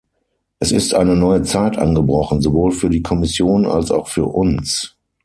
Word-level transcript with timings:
Es 0.57 0.71
ist 0.71 0.95
eine 0.95 1.15
neue 1.15 1.43
Zeit 1.43 1.77
angebrochen, 1.77 2.41
sowohl 2.41 2.71
für 2.71 2.89
die 2.89 3.03
Kommission 3.03 3.67
als 3.67 3.91
auch 3.91 4.07
für 4.07 4.25
uns. 4.25 4.95